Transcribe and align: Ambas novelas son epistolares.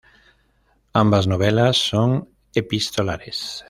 Ambas 0.93 1.27
novelas 1.27 1.77
son 1.77 2.09
epistolares. 2.55 3.39